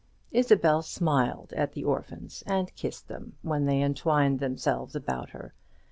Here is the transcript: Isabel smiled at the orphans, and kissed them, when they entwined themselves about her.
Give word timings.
Isabel 0.31 0.81
smiled 0.81 1.53
at 1.53 1.73
the 1.73 1.83
orphans, 1.83 2.43
and 2.47 2.73
kissed 2.75 3.07
them, 3.07 3.33
when 3.43 3.65
they 3.65 3.83
entwined 3.83 4.39
themselves 4.39 4.95
about 4.95 5.29
her. 5.29 5.53